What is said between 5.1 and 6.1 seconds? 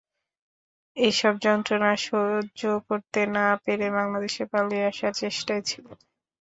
চেষ্টায় ছিলাম।